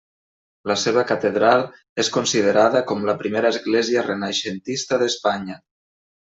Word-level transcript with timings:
La 0.69 0.75
seva 0.83 1.01
catedral 1.09 1.61
és 2.03 2.09
considerada 2.15 2.81
com 2.93 3.05
la 3.11 3.15
primera 3.21 3.53
església 3.57 4.05
renaixentista 4.09 5.01
d'Espanya. 5.05 5.61